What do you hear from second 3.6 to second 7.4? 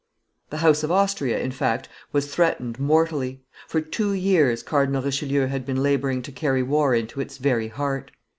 For two years Cardinal Richelieu had been laboring to carry war into its